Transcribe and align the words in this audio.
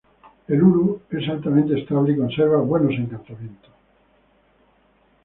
El 0.47 0.63
uru 0.63 0.99
es 1.11 1.29
altamente 1.29 1.77
estable 1.79 2.13
y 2.13 2.17
conserva 2.17 2.57
buenos 2.61 2.93
encantamientos. 2.93 3.71